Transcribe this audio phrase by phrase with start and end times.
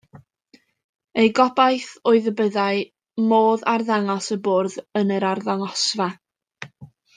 [1.23, 2.81] Eu gobaith oedd y byddai
[3.33, 6.11] modd arddangos y bwrdd yn yr arddangosfa.